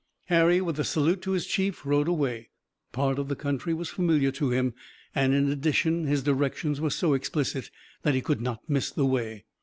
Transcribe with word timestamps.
Harry 0.29 0.59
with 0.61 0.79
a 0.79 0.83
salute 0.83 1.21
to 1.21 1.29
his 1.33 1.45
chief 1.45 1.85
rode 1.85 2.07
away. 2.07 2.49
Part 2.91 3.19
of 3.19 3.27
the 3.27 3.35
country 3.35 3.71
was 3.71 3.87
familiar 3.89 4.31
to 4.31 4.49
him 4.49 4.73
and 5.13 5.31
in 5.31 5.51
addition 5.51 6.05
his 6.05 6.23
directions 6.23 6.81
were 6.81 6.89
so 6.89 7.13
explicit 7.13 7.69
that 8.01 8.15
he 8.15 8.21
could 8.21 8.41
not 8.41 8.67
miss 8.67 8.89
the 8.89 9.05
way. 9.05 9.45